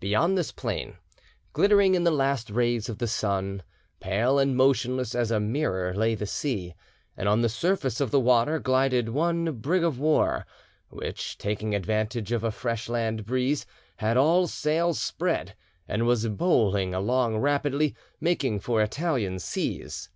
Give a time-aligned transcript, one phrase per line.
[0.00, 0.96] Beyond this plain,
[1.52, 3.62] glittering in the last rays of the sun,
[4.00, 6.74] pale and motionless as a mirror lay the sea,
[7.14, 10.46] and on the surface of the water glided one brig of war,
[10.88, 13.66] which, taking advantage of a fresh land breeze,
[13.98, 15.54] had all sails spread,
[15.86, 20.08] and was bowling along rapidly, making for Italian seas.